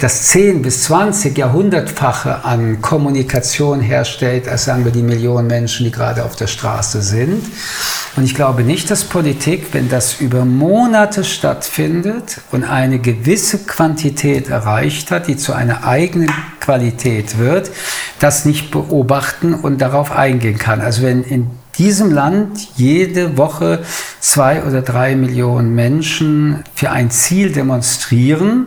das 0.00 0.24
10 0.24 0.62
bis 0.62 0.82
20 0.84 1.38
Jahrhundertfache 1.38 2.44
an 2.44 2.82
Kommunikation 2.82 3.80
herstellt, 3.80 4.48
als 4.48 4.64
sagen 4.64 4.84
wir 4.84 4.90
die 4.90 5.02
Millionen 5.02 5.46
Menschen, 5.46 5.84
die 5.84 5.92
gerade 5.92 6.24
auf 6.24 6.34
der 6.34 6.48
Straße 6.48 7.02
sind. 7.02 7.44
Und 8.16 8.24
ich 8.24 8.34
glaube 8.34 8.64
nicht, 8.64 8.90
dass 8.90 9.04
Politik, 9.04 9.68
wenn 9.72 9.88
das 9.88 10.20
über 10.20 10.44
Monate 10.44 11.22
stattfindet 11.22 12.38
und 12.50 12.64
eine 12.64 12.98
gewisse 12.98 13.58
Quantität 13.58 14.48
erreicht 14.48 15.12
hat, 15.12 15.28
die 15.28 15.36
zu 15.36 15.52
einer 15.52 15.86
eigenen 15.86 16.32
Qualität 16.58 17.38
wird, 17.38 17.70
das 18.18 18.44
nicht 18.44 18.72
beobachten 18.72 19.54
und 19.54 19.80
darauf 19.80 20.10
eingehen 20.10 20.58
kann. 20.58 20.80
Also 20.80 21.02
wenn 21.02 21.22
in 21.22 21.48
diesem 21.78 22.10
Land 22.10 22.58
jede 22.76 23.36
Woche 23.36 23.84
zwei 24.18 24.64
oder 24.64 24.82
drei 24.82 25.14
Millionen 25.14 25.76
Menschen 25.76 26.64
für 26.74 26.90
ein 26.90 27.10
Ziel 27.12 27.52
demonstrieren, 27.52 28.66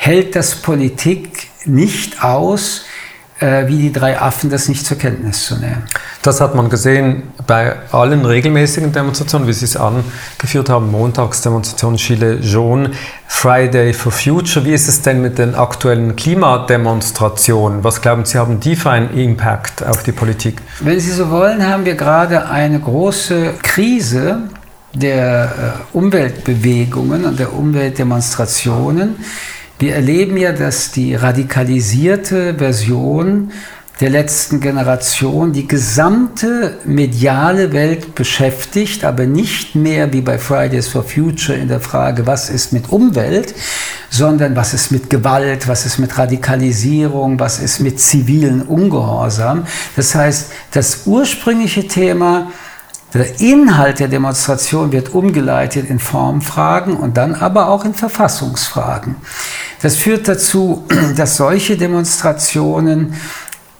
hält 0.00 0.34
das 0.34 0.54
Politik 0.54 1.48
nicht 1.66 2.24
aus, 2.24 2.86
äh, 3.38 3.66
wie 3.66 3.76
die 3.76 3.92
drei 3.92 4.18
Affen 4.18 4.48
das 4.48 4.66
nicht 4.66 4.86
zur 4.86 4.96
Kenntnis 4.96 5.44
zu 5.44 5.56
nehmen. 5.58 5.82
Das 6.22 6.40
hat 6.40 6.54
man 6.54 6.70
gesehen 6.70 7.24
bei 7.46 7.76
allen 7.92 8.24
regelmäßigen 8.24 8.92
Demonstrationen, 8.92 9.46
wie 9.46 9.52
Sie 9.52 9.66
es 9.66 9.76
angeführt 9.76 10.70
haben, 10.70 10.90
Montagsdemonstration, 10.90 11.96
Chile 11.96 12.38
Jaune, 12.40 12.92
Friday 13.26 13.92
for 13.92 14.10
Future. 14.10 14.64
Wie 14.64 14.72
ist 14.72 14.88
es 14.88 15.02
denn 15.02 15.20
mit 15.20 15.36
den 15.36 15.54
aktuellen 15.54 16.16
Klimademonstrationen? 16.16 17.84
Was 17.84 18.00
glauben 18.00 18.24
Sie, 18.24 18.38
haben 18.38 18.58
die 18.58 18.76
für 18.76 18.92
einen 18.92 19.14
Impact 19.14 19.84
auf 19.84 20.02
die 20.02 20.12
Politik? 20.12 20.62
Wenn 20.80 20.98
Sie 20.98 21.12
so 21.12 21.28
wollen, 21.28 21.66
haben 21.66 21.84
wir 21.84 21.94
gerade 21.94 22.48
eine 22.48 22.80
große 22.80 23.52
Krise 23.62 24.48
der 24.94 25.44
äh, 25.92 25.96
Umweltbewegungen 25.96 27.26
und 27.26 27.38
der 27.38 27.52
Umweltdemonstrationen 27.52 29.16
wir 29.80 29.94
erleben 29.94 30.36
ja, 30.36 30.52
dass 30.52 30.90
die 30.90 31.14
radikalisierte 31.14 32.54
Version 32.58 33.50
der 34.00 34.10
letzten 34.10 34.60
Generation 34.60 35.52
die 35.52 35.66
gesamte 35.66 36.78
mediale 36.84 37.72
Welt 37.72 38.14
beschäftigt, 38.14 39.04
aber 39.04 39.24
nicht 39.24 39.74
mehr 39.74 40.12
wie 40.12 40.20
bei 40.20 40.38
Fridays 40.38 40.88
for 40.88 41.02
Future 41.02 41.56
in 41.56 41.68
der 41.68 41.80
Frage, 41.80 42.26
was 42.26 42.50
ist 42.50 42.72
mit 42.72 42.90
Umwelt, 42.90 43.54
sondern 44.10 44.54
was 44.54 44.74
ist 44.74 44.90
mit 44.90 45.08
Gewalt, 45.08 45.66
was 45.66 45.86
ist 45.86 45.98
mit 45.98 46.16
Radikalisierung, 46.16 47.40
was 47.40 47.58
ist 47.58 47.80
mit 47.80 48.00
zivilen 48.00 48.62
Ungehorsam. 48.62 49.66
Das 49.96 50.14
heißt, 50.14 50.52
das 50.72 51.06
ursprüngliche 51.06 51.88
Thema 51.88 52.52
der 53.18 53.40
Inhalt 53.40 53.98
der 53.98 54.08
Demonstration 54.08 54.92
wird 54.92 55.14
umgeleitet 55.14 55.90
in 55.90 55.98
Formfragen 55.98 56.96
und 56.96 57.16
dann 57.16 57.34
aber 57.34 57.68
auch 57.68 57.84
in 57.84 57.94
Verfassungsfragen. 57.94 59.16
Das 59.82 59.96
führt 59.96 60.28
dazu, 60.28 60.86
dass 61.16 61.36
solche 61.36 61.76
Demonstrationen 61.76 63.14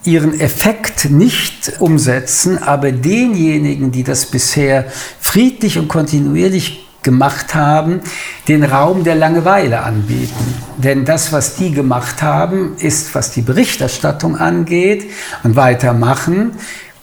ihren 0.02 0.38
Effekt 0.40 1.10
nicht 1.10 1.80
umsetzen, 1.80 2.62
aber 2.62 2.90
denjenigen, 2.90 3.92
die 3.92 4.02
das 4.02 4.26
bisher 4.26 4.86
friedlich 5.20 5.78
und 5.78 5.88
kontinuierlich 5.88 6.88
gemacht 7.02 7.54
haben, 7.54 8.00
den 8.48 8.64
Raum 8.64 9.04
der 9.04 9.14
Langeweile 9.14 9.82
anbieten. 9.82 10.54
Denn 10.76 11.04
das, 11.04 11.32
was 11.32 11.56
die 11.56 11.72
gemacht 11.72 12.22
haben, 12.22 12.76
ist, 12.78 13.14
was 13.14 13.30
die 13.30 13.42
Berichterstattung 13.42 14.36
angeht 14.36 15.10
und 15.42 15.56
weitermachen, 15.56 16.52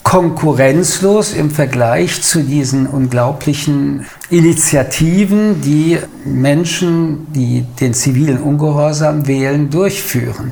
konkurrenzlos 0.08 1.34
im 1.34 1.52
Vergleich 1.52 2.22
zu 2.22 2.42
diesen 2.42 2.88
unglaublichen 2.88 4.06
Initiativen, 4.30 5.62
die 5.62 5.98
Menschen, 6.26 7.32
die 7.32 7.64
den 7.80 7.94
zivilen 7.94 8.40
Ungehorsam 8.40 9.26
wählen, 9.26 9.70
durchführen. 9.70 10.52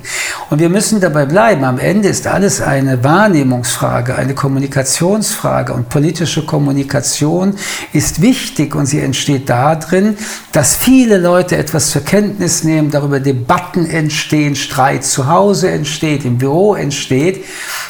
Und 0.49 0.59
wir 0.59 0.69
müssen 0.69 1.01
dabei 1.01 1.25
bleiben. 1.25 1.65
Am 1.65 1.77
Ende 1.77 2.07
ist 2.07 2.25
alles 2.25 2.61
eine 2.61 3.03
Wahrnehmungsfrage, 3.03 4.15
eine 4.15 4.33
Kommunikationsfrage. 4.33 5.73
Und 5.73 5.89
politische 5.89 6.45
Kommunikation 6.45 7.55
ist 7.91 8.21
wichtig 8.21 8.75
und 8.75 8.85
sie 8.85 9.01
entsteht 9.01 9.49
darin, 9.49 10.15
dass 10.53 10.77
viele 10.77 11.17
Leute 11.17 11.57
etwas 11.57 11.89
zur 11.89 12.05
Kenntnis 12.05 12.63
nehmen, 12.63 12.91
darüber 12.91 13.19
Debatten 13.19 13.85
entstehen, 13.85 14.55
Streit 14.55 15.03
zu 15.03 15.27
Hause 15.27 15.69
entsteht, 15.71 16.23
im 16.23 16.37
Büro 16.37 16.75
entsteht. 16.75 17.43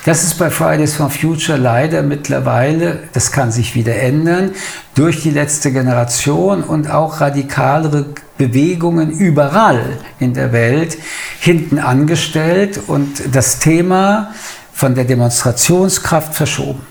Das 0.06 0.24
ist 0.24 0.40
bei 0.40 0.50
Fridays 0.50 0.96
for 0.96 1.10
Future 1.10 1.58
leider 1.58 2.02
mittlerweile, 2.02 3.04
das 3.14 3.32
kann 3.32 3.52
sich 3.52 3.76
wieder 3.76 3.96
ändern, 3.96 4.52
durch 4.96 5.22
die 5.22 5.30
letzte 5.30 5.72
Generation 5.72 6.64
und 6.64 6.90
auch 6.90 7.22
radikalere 7.22 8.06
Bewegungen 8.38 9.12
überall 9.12 9.98
in 10.20 10.34
der 10.34 10.52
Welt 10.52 10.98
hinten 11.40 11.80
angestellt 11.80 12.80
und 12.88 13.36
das 13.36 13.60
Thema 13.60 14.34
von 14.74 14.96
der 14.96 15.06
Demonstrationskraft 15.06 16.34
verschoben. 16.34 16.82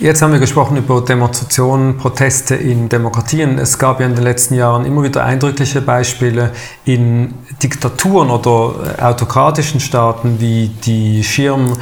Jetzt 0.00 0.22
haben 0.22 0.32
wir 0.32 0.40
gesprochen 0.40 0.76
über 0.76 1.02
Demonstrationen, 1.02 1.98
Proteste 1.98 2.56
in 2.56 2.88
Demokratien. 2.88 3.58
Es 3.58 3.78
gab 3.78 4.00
ja 4.00 4.06
in 4.06 4.16
den 4.16 4.24
letzten 4.24 4.54
Jahren 4.54 4.84
immer 4.84 5.04
wieder 5.04 5.24
eindrückliche 5.24 5.80
Beispiele 5.80 6.50
in 6.84 7.34
Diktaturen 7.62 8.30
oder 8.30 8.96
autokratischen 9.00 9.78
Staaten 9.78 10.40
wie 10.40 10.68
die 10.84 11.22
Schirm 11.22 11.74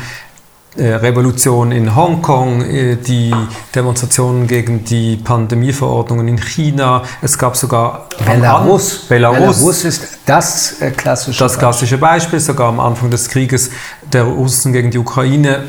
Revolution 0.76 1.70
in 1.70 1.94
Hongkong, 1.94 2.62
äh, 2.62 2.96
die 2.96 3.34
Demonstrationen 3.74 4.46
gegen 4.46 4.84
die 4.84 5.16
Pandemieverordnungen 5.16 6.28
in 6.28 6.38
China. 6.38 7.02
Es 7.20 7.36
gab 7.38 7.56
sogar 7.56 8.08
Belarus. 8.24 9.00
Belarus. 9.08 9.58
Belarus 9.58 9.84
ist 9.84 10.18
das 10.24 10.80
äh, 10.80 10.90
klassische 10.90 11.38
Das 11.38 11.58
klassische 11.58 11.98
Beispiel. 11.98 12.40
Sogar 12.40 12.68
am 12.68 12.80
Anfang 12.80 13.10
des 13.10 13.28
Krieges 13.28 13.70
der 14.12 14.24
Russen 14.24 14.72
gegen 14.72 14.90
die 14.90 14.98
Ukraine 14.98 15.64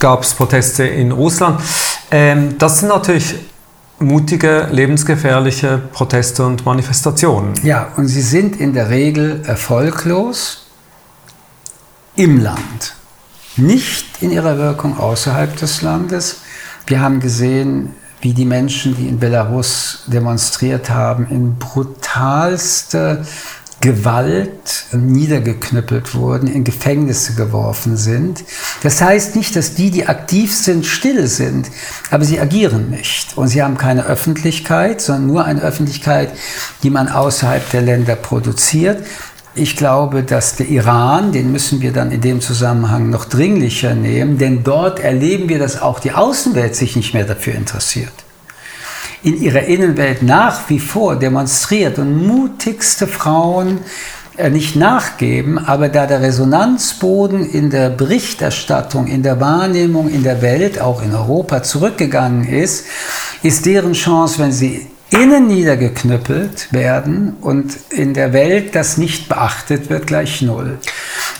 gab 0.00 0.22
es 0.22 0.34
Proteste 0.34 0.84
in 0.84 1.12
Russland. 1.12 1.60
Ähm, 2.10 2.58
das 2.58 2.80
sind 2.80 2.88
natürlich 2.88 3.36
mutige, 4.00 4.66
lebensgefährliche 4.72 5.80
Proteste 5.92 6.44
und 6.44 6.64
Manifestationen. 6.64 7.52
Ja, 7.62 7.92
und 7.96 8.08
sie 8.08 8.22
sind 8.22 8.58
in 8.58 8.72
der 8.72 8.90
Regel 8.90 9.42
erfolglos 9.46 10.66
im 12.16 12.42
Land 12.42 12.94
nicht 13.56 14.22
in 14.22 14.30
ihrer 14.30 14.58
Wirkung 14.58 14.98
außerhalb 14.98 15.56
des 15.56 15.82
Landes. 15.82 16.40
Wir 16.86 17.00
haben 17.00 17.20
gesehen, 17.20 17.94
wie 18.20 18.34
die 18.34 18.44
Menschen, 18.44 18.96
die 18.96 19.08
in 19.08 19.18
Belarus 19.18 20.04
demonstriert 20.06 20.90
haben, 20.90 21.26
in 21.30 21.56
brutalster 21.56 23.24
Gewalt 23.80 24.84
niedergeknüppelt 24.92 26.14
wurden, 26.14 26.48
in 26.48 26.64
Gefängnisse 26.64 27.34
geworfen 27.34 27.96
sind. 27.96 28.44
Das 28.82 29.00
heißt 29.00 29.36
nicht, 29.36 29.56
dass 29.56 29.74
die, 29.74 29.90
die 29.90 30.06
aktiv 30.06 30.54
sind, 30.54 30.84
still 30.84 31.26
sind, 31.26 31.70
aber 32.10 32.24
sie 32.24 32.38
agieren 32.38 32.90
nicht. 32.90 33.38
Und 33.38 33.48
sie 33.48 33.62
haben 33.62 33.78
keine 33.78 34.04
Öffentlichkeit, 34.04 35.00
sondern 35.00 35.26
nur 35.26 35.44
eine 35.46 35.62
Öffentlichkeit, 35.62 36.30
die 36.82 36.90
man 36.90 37.08
außerhalb 37.08 37.70
der 37.70 37.80
Länder 37.80 38.16
produziert. 38.16 39.02
Ich 39.54 39.76
glaube, 39.76 40.22
dass 40.22 40.54
der 40.56 40.68
Iran, 40.68 41.32
den 41.32 41.50
müssen 41.50 41.80
wir 41.80 41.92
dann 41.92 42.12
in 42.12 42.20
dem 42.20 42.40
Zusammenhang 42.40 43.10
noch 43.10 43.24
dringlicher 43.24 43.94
nehmen, 43.94 44.38
denn 44.38 44.62
dort 44.62 45.00
erleben 45.00 45.48
wir, 45.48 45.58
dass 45.58 45.82
auch 45.82 45.98
die 45.98 46.12
Außenwelt 46.12 46.76
sich 46.76 46.94
nicht 46.94 47.14
mehr 47.14 47.24
dafür 47.24 47.54
interessiert. 47.54 48.12
In 49.24 49.42
ihrer 49.42 49.64
Innenwelt 49.64 50.22
nach 50.22 50.70
wie 50.70 50.78
vor 50.78 51.16
demonstriert 51.16 51.98
und 51.98 52.26
mutigste 52.26 53.08
Frauen 53.08 53.80
äh, 54.36 54.50
nicht 54.50 54.76
nachgeben, 54.76 55.58
aber 55.58 55.88
da 55.88 56.06
der 56.06 56.22
Resonanzboden 56.22 57.44
in 57.44 57.70
der 57.70 57.90
Berichterstattung, 57.90 59.08
in 59.08 59.24
der 59.24 59.40
Wahrnehmung 59.40 60.08
in 60.08 60.22
der 60.22 60.42
Welt, 60.42 60.80
auch 60.80 61.02
in 61.02 61.12
Europa 61.12 61.64
zurückgegangen 61.64 62.44
ist, 62.44 62.86
ist 63.42 63.66
deren 63.66 63.94
Chance, 63.94 64.38
wenn 64.38 64.52
sie 64.52 64.86
innen 65.10 65.48
niedergeknüppelt 65.48 66.72
werden 66.72 67.36
und 67.40 67.76
in 67.90 68.14
der 68.14 68.32
Welt 68.32 68.74
das 68.74 68.96
nicht 68.96 69.28
beachtet 69.28 69.90
wird, 69.90 70.06
gleich 70.06 70.40
null. 70.42 70.78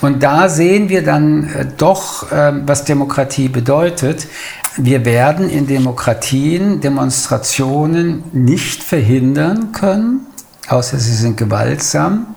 Und 0.00 0.22
da 0.22 0.48
sehen 0.48 0.88
wir 0.88 1.04
dann 1.04 1.48
äh, 1.54 1.66
doch, 1.76 2.30
äh, 2.32 2.52
was 2.66 2.84
Demokratie 2.84 3.48
bedeutet. 3.48 4.26
Wir 4.76 5.04
werden 5.04 5.48
in 5.50 5.66
Demokratien 5.66 6.80
Demonstrationen 6.80 8.24
nicht 8.32 8.82
verhindern 8.82 9.72
können, 9.72 10.26
außer 10.68 10.98
sie 10.98 11.14
sind 11.14 11.36
gewaltsam. 11.36 12.34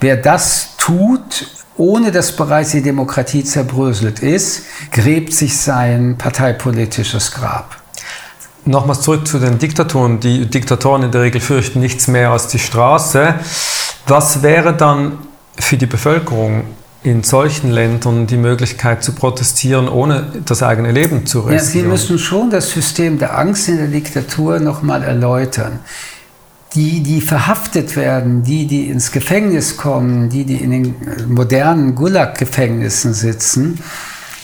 Wer 0.00 0.16
das 0.16 0.76
tut, 0.78 1.48
ohne 1.76 2.10
dass 2.10 2.32
bereits 2.32 2.70
die 2.70 2.82
Demokratie 2.82 3.44
zerbröselt 3.44 4.20
ist, 4.20 4.62
gräbt 4.90 5.32
sich 5.34 5.56
sein 5.56 6.16
parteipolitisches 6.16 7.32
Grab. 7.32 7.76
Nochmals 8.66 9.00
zurück 9.00 9.26
zu 9.26 9.38
den 9.38 9.58
Diktaturen. 9.58 10.20
Die 10.20 10.46
Diktatoren 10.46 11.04
in 11.04 11.10
der 11.12 11.22
Regel 11.22 11.40
fürchten 11.40 11.80
nichts 11.80 12.08
mehr 12.08 12.30
als 12.30 12.48
die 12.48 12.58
Straße. 12.58 13.34
Was 14.06 14.42
wäre 14.42 14.74
dann 14.74 15.18
für 15.58 15.76
die 15.76 15.86
Bevölkerung 15.86 16.64
in 17.02 17.22
solchen 17.22 17.70
Ländern 17.70 18.26
die 18.26 18.36
Möglichkeit 18.36 19.04
zu 19.04 19.12
protestieren, 19.12 19.88
ohne 19.88 20.26
das 20.44 20.62
eigene 20.62 20.90
Leben 20.90 21.26
zu 21.26 21.40
riskieren? 21.40 21.58
Ja, 21.58 21.64
Sie 21.64 21.82
müssen 21.82 22.18
schon 22.18 22.50
das 22.50 22.70
System 22.70 23.18
der 23.18 23.38
Angst 23.38 23.68
in 23.68 23.78
der 23.78 23.86
Diktatur 23.86 24.58
nochmal 24.58 25.02
erläutern 25.02 25.80
die, 26.76 27.02
die 27.02 27.20
verhaftet 27.20 27.96
werden, 27.96 28.42
die, 28.42 28.66
die 28.66 28.88
ins 28.88 29.10
Gefängnis 29.10 29.76
kommen, 29.76 30.28
die, 30.28 30.44
die 30.44 30.56
in 30.56 30.70
den 30.70 30.94
modernen 31.28 31.94
Gulag-Gefängnissen 31.94 33.14
sitzen, 33.14 33.80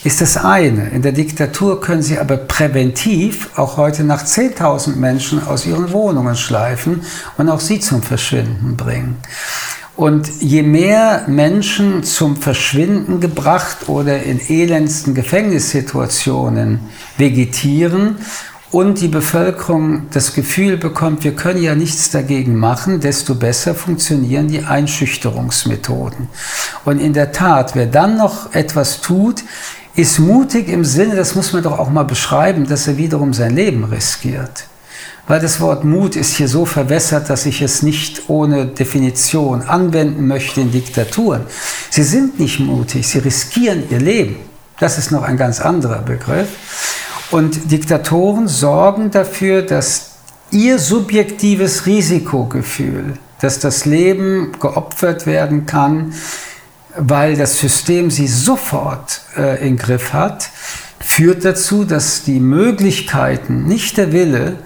ist 0.04 0.20
das 0.20 0.36
eine. 0.36 0.88
In 0.90 1.02
der 1.02 1.12
Diktatur 1.12 1.80
können 1.80 2.02
sie 2.02 2.18
aber 2.18 2.36
präventiv 2.36 3.50
auch 3.56 3.76
heute 3.76 4.04
nach 4.04 4.24
10.000 4.24 4.96
Menschen 4.96 5.46
aus 5.46 5.66
ihren 5.66 5.92
Wohnungen 5.92 6.36
schleifen 6.36 7.02
und 7.38 7.48
auch 7.48 7.60
sie 7.60 7.80
zum 7.80 8.02
Verschwinden 8.02 8.76
bringen. 8.76 9.16
Und 9.94 10.28
je 10.40 10.62
mehr 10.62 11.24
Menschen 11.28 12.02
zum 12.02 12.36
Verschwinden 12.36 13.20
gebracht 13.20 13.88
oder 13.88 14.22
in 14.22 14.40
elendsten 14.40 15.14
Gefängnissituationen 15.14 16.80
vegetieren, 17.18 18.16
und 18.72 19.02
die 19.02 19.08
Bevölkerung 19.08 20.06
das 20.12 20.32
Gefühl 20.32 20.78
bekommt, 20.78 21.24
wir 21.24 21.36
können 21.36 21.62
ja 21.62 21.74
nichts 21.74 22.10
dagegen 22.10 22.56
machen, 22.56 23.00
desto 23.00 23.34
besser 23.34 23.74
funktionieren 23.74 24.48
die 24.48 24.64
Einschüchterungsmethoden. 24.64 26.28
Und 26.86 26.98
in 26.98 27.12
der 27.12 27.32
Tat, 27.32 27.74
wer 27.74 27.86
dann 27.86 28.16
noch 28.16 28.54
etwas 28.54 29.02
tut, 29.02 29.44
ist 29.94 30.18
mutig 30.18 30.68
im 30.68 30.84
Sinne, 30.84 31.16
das 31.16 31.34
muss 31.34 31.52
man 31.52 31.62
doch 31.62 31.78
auch 31.78 31.90
mal 31.90 32.04
beschreiben, 32.04 32.66
dass 32.66 32.88
er 32.88 32.96
wiederum 32.96 33.34
sein 33.34 33.54
Leben 33.54 33.84
riskiert. 33.84 34.64
Weil 35.28 35.40
das 35.40 35.60
Wort 35.60 35.84
Mut 35.84 36.16
ist 36.16 36.36
hier 36.36 36.48
so 36.48 36.64
verwässert, 36.64 37.30
dass 37.30 37.46
ich 37.46 37.62
es 37.62 37.82
nicht 37.82 38.28
ohne 38.28 38.66
Definition 38.66 39.62
anwenden 39.62 40.26
möchte 40.26 40.60
in 40.60 40.72
Diktaturen. 40.72 41.42
Sie 41.90 42.02
sind 42.02 42.40
nicht 42.40 42.58
mutig, 42.58 43.06
sie 43.06 43.18
riskieren 43.18 43.84
ihr 43.90 44.00
Leben. 44.00 44.36
Das 44.80 44.98
ist 44.98 45.12
noch 45.12 45.22
ein 45.22 45.36
ganz 45.36 45.60
anderer 45.60 46.00
Begriff. 46.00 46.48
Und 47.30 47.70
Diktatoren 47.70 48.48
sorgen 48.48 49.10
dafür, 49.10 49.62
dass 49.62 50.10
ihr 50.50 50.78
subjektives 50.78 51.86
Risikogefühl, 51.86 53.14
dass 53.40 53.58
das 53.58 53.84
Leben 53.84 54.52
geopfert 54.60 55.26
werden 55.26 55.66
kann, 55.66 56.12
weil 56.96 57.36
das 57.36 57.58
System 57.58 58.10
sie 58.10 58.26
sofort 58.26 59.22
äh, 59.36 59.66
in 59.66 59.76
Griff 59.76 60.12
hat, 60.12 60.50
führt 61.00 61.44
dazu, 61.44 61.84
dass 61.84 62.22
die 62.22 62.40
Möglichkeiten, 62.40 63.64
nicht 63.64 63.96
der 63.96 64.12
Wille, 64.12 64.58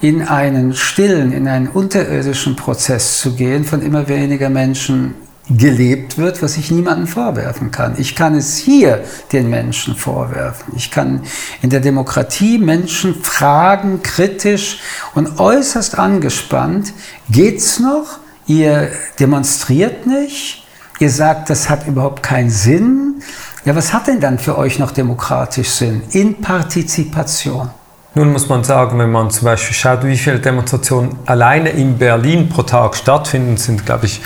in 0.00 0.22
einen 0.22 0.74
stillen, 0.74 1.32
in 1.32 1.46
einen 1.46 1.68
unterirdischen 1.68 2.56
Prozess 2.56 3.18
zu 3.18 3.34
gehen, 3.36 3.64
von 3.64 3.82
immer 3.82 4.08
weniger 4.08 4.50
Menschen 4.50 5.14
gelebt 5.48 6.18
wird, 6.18 6.42
was 6.42 6.56
ich 6.56 6.70
niemandem 6.70 7.06
vorwerfen 7.06 7.70
kann. 7.70 7.94
Ich 7.98 8.14
kann 8.14 8.34
es 8.34 8.56
hier 8.56 9.04
den 9.32 9.50
Menschen 9.50 9.94
vorwerfen. 9.94 10.74
Ich 10.76 10.90
kann 10.90 11.22
in 11.62 11.70
der 11.70 11.80
Demokratie 11.80 12.58
Menschen 12.58 13.22
fragen, 13.22 14.02
kritisch 14.02 14.80
und 15.14 15.38
äußerst 15.38 15.98
angespannt, 15.98 16.92
geht's 17.30 17.78
noch? 17.78 18.18
Ihr 18.46 18.90
demonstriert 19.20 20.06
nicht? 20.06 20.61
Ihr 21.02 21.10
sagt, 21.10 21.50
das 21.50 21.68
hat 21.68 21.88
überhaupt 21.88 22.22
keinen 22.22 22.48
Sinn? 22.48 23.20
Ja, 23.64 23.74
was 23.74 23.92
hat 23.92 24.06
denn 24.06 24.20
dann 24.20 24.38
für 24.38 24.56
euch 24.56 24.78
noch 24.78 24.92
demokratisch 24.92 25.70
Sinn? 25.70 26.00
In 26.12 26.40
Partizipation. 26.40 27.70
Nun 28.14 28.30
muss 28.30 28.48
man 28.48 28.62
sagen, 28.62 29.00
wenn 29.00 29.10
man 29.10 29.28
zum 29.32 29.46
Beispiel 29.46 29.74
schaut, 29.74 30.04
wie 30.04 30.16
viele 30.16 30.38
Demonstrationen 30.38 31.16
alleine 31.26 31.70
in 31.70 31.98
Berlin 31.98 32.48
pro 32.48 32.62
Tag 32.62 32.94
stattfinden, 32.94 33.56
sind, 33.56 33.84
glaube 33.84 34.06
ich, 34.06 34.22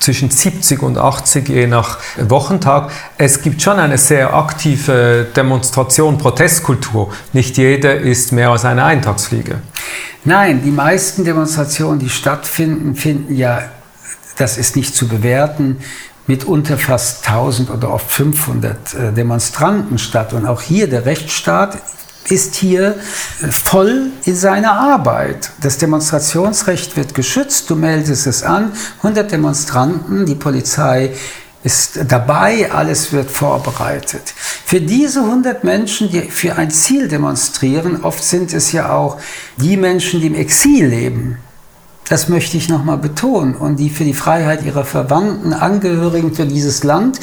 zwischen 0.00 0.28
70 0.28 0.82
und 0.82 0.98
80 0.98 1.48
je 1.48 1.68
nach 1.68 2.00
Wochentag. 2.18 2.90
Es 3.18 3.40
gibt 3.40 3.62
schon 3.62 3.78
eine 3.78 3.96
sehr 3.96 4.34
aktive 4.34 5.28
Demonstration, 5.36 6.18
Protestkultur. 6.18 7.12
Nicht 7.34 7.56
jede 7.56 7.92
ist 7.92 8.32
mehr 8.32 8.50
als 8.50 8.64
eine 8.64 8.82
Eintagsfliege. 8.82 9.58
Nein, 10.24 10.60
die 10.64 10.72
meisten 10.72 11.24
Demonstrationen, 11.24 12.00
die 12.00 12.08
stattfinden, 12.08 12.96
finden 12.96 13.36
ja, 13.36 13.62
das 14.36 14.58
ist 14.58 14.74
nicht 14.74 14.94
zu 14.94 15.06
bewerten, 15.06 15.78
mit 16.26 16.44
unter 16.44 16.76
fast 16.76 17.28
1000 17.28 17.70
oder 17.70 17.92
oft 17.92 18.10
500 18.10 18.94
äh, 18.94 19.12
Demonstranten 19.12 19.98
statt. 19.98 20.32
Und 20.32 20.46
auch 20.46 20.62
hier 20.62 20.88
der 20.88 21.06
Rechtsstaat 21.06 21.78
ist 22.30 22.56
hier 22.56 22.96
voll 23.50 24.08
in 24.24 24.34
seiner 24.34 24.72
Arbeit. 24.72 25.50
Das 25.60 25.78
Demonstrationsrecht 25.78 26.96
wird 26.96 27.14
geschützt, 27.14 27.70
du 27.70 27.76
meldest 27.76 28.26
es 28.26 28.42
an, 28.42 28.72
100 28.98 29.30
Demonstranten, 29.30 30.26
die 30.26 30.34
Polizei 30.34 31.14
ist 31.62 31.98
dabei, 32.08 32.70
alles 32.70 33.12
wird 33.12 33.30
vorbereitet. 33.30 34.22
Für 34.64 34.80
diese 34.80 35.20
100 35.20 35.64
Menschen, 35.64 36.10
die 36.10 36.22
für 36.22 36.56
ein 36.56 36.70
Ziel 36.70 37.08
demonstrieren, 37.08 38.04
oft 38.04 38.22
sind 38.22 38.52
es 38.52 38.72
ja 38.72 38.92
auch 38.92 39.18
die 39.56 39.76
Menschen, 39.76 40.20
die 40.20 40.28
im 40.28 40.34
Exil 40.34 40.86
leben, 40.86 41.38
das 42.08 42.28
möchte 42.28 42.56
ich 42.56 42.68
nochmal 42.68 42.98
betonen. 42.98 43.54
Und 43.54 43.76
die 43.76 43.90
für 43.90 44.04
die 44.04 44.14
Freiheit 44.14 44.64
ihrer 44.64 44.84
Verwandten, 44.84 45.52
Angehörigen 45.52 46.34
für 46.34 46.46
dieses 46.46 46.84
Land, 46.84 47.18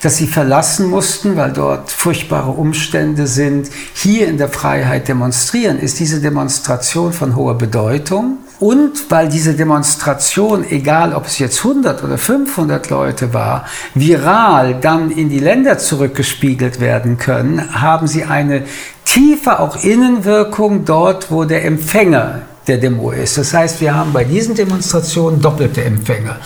das 0.00 0.16
sie 0.16 0.26
verlassen 0.26 0.88
mussten, 0.88 1.36
weil 1.36 1.52
dort 1.52 1.90
furchtbare 1.90 2.50
Umstände 2.50 3.26
sind, 3.26 3.70
hier 3.94 4.26
in 4.26 4.36
der 4.36 4.48
Freiheit 4.48 5.06
demonstrieren, 5.06 5.78
ist 5.78 6.00
diese 6.00 6.20
Demonstration 6.20 7.12
von 7.12 7.36
hoher 7.36 7.56
Bedeutung. 7.56 8.38
Und 8.58 9.10
weil 9.10 9.28
diese 9.28 9.54
Demonstration, 9.54 10.64
egal 10.68 11.14
ob 11.14 11.26
es 11.26 11.38
jetzt 11.38 11.58
100 11.58 12.02
oder 12.04 12.16
500 12.16 12.90
Leute 12.90 13.34
war, 13.34 13.66
viral 13.94 14.76
dann 14.80 15.10
in 15.10 15.28
die 15.28 15.40
Länder 15.40 15.78
zurückgespiegelt 15.78 16.80
werden 16.80 17.18
können, 17.18 17.80
haben 17.80 18.06
sie 18.06 18.24
eine 18.24 18.62
tiefe 19.04 19.58
auch 19.60 19.82
Innenwirkung 19.82 20.84
dort, 20.84 21.30
wo 21.30 21.44
der 21.44 21.64
Empfänger 21.64 22.42
der 22.66 22.78
Demo 22.78 23.10
ist. 23.10 23.38
Das 23.38 23.52
heißt, 23.52 23.80
wir 23.80 23.94
haben 23.94 24.12
bei 24.12 24.24
diesen 24.24 24.54
Demonstrationen 24.54 25.40
doppelte 25.40 25.84
Empfänger. 25.84 26.38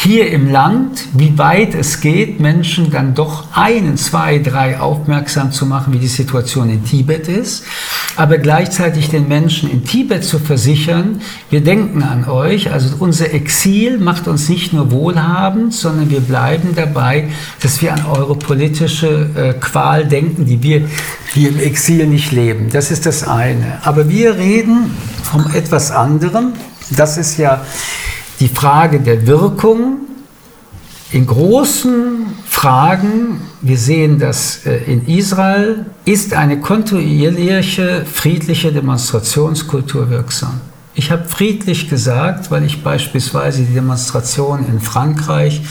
Hier 0.00 0.30
im 0.30 0.48
Land, 0.48 1.06
wie 1.14 1.36
weit 1.38 1.74
es 1.74 2.00
geht, 2.00 2.38
Menschen 2.38 2.92
dann 2.92 3.14
doch 3.14 3.48
einen, 3.52 3.96
zwei, 3.96 4.38
drei 4.38 4.78
aufmerksam 4.78 5.50
zu 5.50 5.66
machen, 5.66 5.92
wie 5.92 5.98
die 5.98 6.06
Situation 6.06 6.70
in 6.70 6.84
Tibet 6.84 7.26
ist, 7.26 7.64
aber 8.14 8.38
gleichzeitig 8.38 9.08
den 9.08 9.26
Menschen 9.26 9.68
in 9.68 9.84
Tibet 9.84 10.22
zu 10.22 10.38
versichern, 10.38 11.20
wir 11.50 11.62
denken 11.62 12.04
an 12.04 12.28
euch, 12.28 12.70
also 12.70 12.94
unser 13.00 13.34
Exil 13.34 13.98
macht 13.98 14.28
uns 14.28 14.48
nicht 14.48 14.72
nur 14.72 14.92
wohlhabend, 14.92 15.74
sondern 15.74 16.10
wir 16.10 16.20
bleiben 16.20 16.76
dabei, 16.76 17.24
dass 17.60 17.82
wir 17.82 17.92
an 17.92 18.04
eure 18.06 18.36
politische 18.36 19.30
äh, 19.34 19.54
Qual 19.54 20.06
denken, 20.06 20.46
die 20.46 20.62
wir 20.62 20.82
hier 21.34 21.48
im 21.48 21.58
Exil 21.58 22.06
nicht 22.06 22.30
leben. 22.30 22.68
Das 22.70 22.92
ist 22.92 23.04
das 23.04 23.26
eine. 23.26 23.80
Aber 23.82 24.08
wir 24.08 24.36
reden 24.36 24.96
vom 25.24 25.50
etwas 25.54 25.90
anderem. 25.90 26.52
Das 26.96 27.18
ist 27.18 27.36
ja 27.36 27.62
die 28.40 28.48
Frage 28.48 29.00
der 29.00 29.26
Wirkung. 29.26 29.98
In 31.10 31.26
großen 31.26 32.26
Fragen, 32.46 33.40
wir 33.62 33.78
sehen 33.78 34.18
das 34.18 34.66
äh, 34.66 34.76
in 34.92 35.06
Israel, 35.06 35.86
ist 36.04 36.34
eine 36.34 36.60
kontinuierliche 36.60 38.04
friedliche 38.04 38.72
Demonstrationskultur 38.72 40.10
wirksam. 40.10 40.60
Ich 40.94 41.12
habe 41.12 41.24
friedlich 41.24 41.88
gesagt, 41.88 42.50
weil 42.50 42.64
ich 42.64 42.82
beispielsweise 42.82 43.62
die 43.62 43.72
Demonstration 43.72 44.66
in 44.66 44.80
Frankreich 44.80 45.62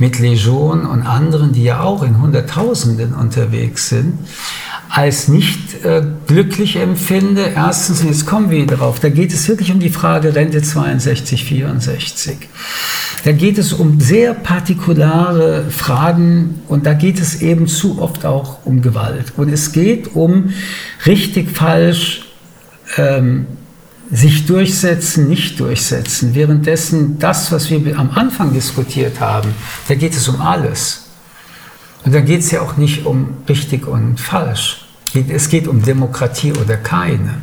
mit 0.00 0.18
Legion 0.18 0.84
und 0.84 1.02
anderen, 1.02 1.52
die 1.52 1.62
ja 1.62 1.80
auch 1.80 2.02
in 2.02 2.20
Hunderttausenden 2.20 3.14
unterwegs 3.14 3.88
sind, 3.88 4.18
als 4.94 5.26
nicht 5.26 5.84
äh, 5.86 6.02
glücklich 6.26 6.76
empfinde. 6.76 7.52
Erstens, 7.56 8.02
und 8.02 8.08
jetzt 8.08 8.26
kommen 8.26 8.50
wir 8.50 8.66
darauf, 8.66 9.00
da 9.00 9.08
geht 9.08 9.32
es 9.32 9.48
wirklich 9.48 9.72
um 9.72 9.80
die 9.80 9.88
Frage 9.88 10.34
Rente 10.34 10.60
62, 10.60 11.44
64. 11.44 12.36
Da 13.24 13.32
geht 13.32 13.56
es 13.56 13.72
um 13.72 14.00
sehr 14.00 14.34
partikulare 14.34 15.64
Fragen 15.70 16.60
und 16.68 16.84
da 16.84 16.92
geht 16.92 17.20
es 17.20 17.40
eben 17.40 17.68
zu 17.68 18.02
oft 18.02 18.26
auch 18.26 18.66
um 18.66 18.82
Gewalt. 18.82 19.32
Und 19.38 19.48
es 19.50 19.72
geht 19.72 20.14
um 20.14 20.52
richtig, 21.06 21.50
falsch, 21.50 22.26
ähm, 22.98 23.46
sich 24.10 24.44
durchsetzen, 24.44 25.26
nicht 25.26 25.58
durchsetzen. 25.58 26.34
Währenddessen 26.34 27.18
das, 27.18 27.50
was 27.50 27.70
wir 27.70 27.98
am 27.98 28.10
Anfang 28.10 28.52
diskutiert 28.52 29.20
haben, 29.20 29.54
da 29.88 29.94
geht 29.94 30.14
es 30.14 30.28
um 30.28 30.42
alles. 30.42 31.01
Und 32.04 32.14
da 32.14 32.20
geht 32.20 32.40
es 32.40 32.50
ja 32.50 32.62
auch 32.62 32.76
nicht 32.76 33.06
um 33.06 33.34
richtig 33.48 33.86
und 33.86 34.18
falsch. 34.20 34.86
Es 35.28 35.48
geht 35.48 35.68
um 35.68 35.82
Demokratie 35.82 36.52
oder 36.52 36.76
keine. 36.76 37.42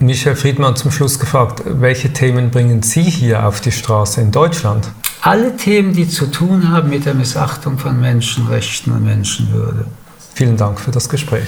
Michel 0.00 0.34
Friedmann 0.34 0.74
zum 0.74 0.90
Schluss 0.90 1.18
gefragt, 1.18 1.62
welche 1.64 2.12
Themen 2.12 2.50
bringen 2.50 2.82
Sie 2.82 3.02
hier 3.02 3.46
auf 3.46 3.60
die 3.60 3.70
Straße 3.70 4.20
in 4.20 4.32
Deutschland? 4.32 4.90
Alle 5.20 5.56
Themen, 5.56 5.92
die 5.92 6.08
zu 6.08 6.26
tun 6.26 6.70
haben 6.70 6.90
mit 6.90 7.06
der 7.06 7.14
Missachtung 7.14 7.78
von 7.78 8.00
Menschenrechten 8.00 8.92
und 8.92 9.04
Menschenwürde. 9.04 9.86
Vielen 10.34 10.56
Dank 10.56 10.80
für 10.80 10.90
das 10.90 11.08
Gespräch. 11.08 11.46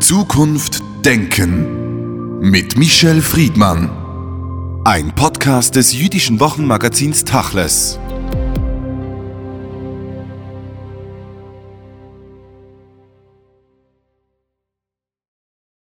Zukunft 0.00 0.80
Denken 1.04 2.40
mit 2.40 2.76
Michel 2.76 3.22
Friedmann. 3.22 3.90
Ein 4.84 5.14
Podcast 5.14 5.76
des 5.76 5.92
jüdischen 5.92 6.40
Wochenmagazins 6.40 7.24
Tachles. 7.24 8.00